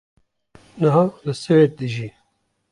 niha 0.79 1.03
li 1.25 1.33
Swêd 1.43 1.71
dijî 1.79 2.09